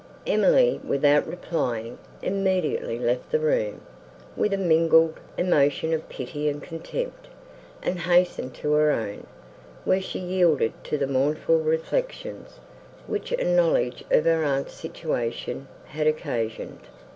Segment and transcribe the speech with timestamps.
[0.25, 3.81] Emily, without replying, immediately left the room,
[4.35, 7.27] with a mingled emotion of pity and contempt,
[7.83, 9.27] and hastened to her own,
[9.85, 12.59] where she yielded to the mournful reflections,
[13.05, 16.79] which a knowledge of her aunt's situation had occasioned.